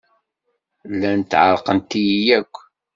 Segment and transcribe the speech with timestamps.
[0.91, 2.55] Llant ɛerqent-iyi akk.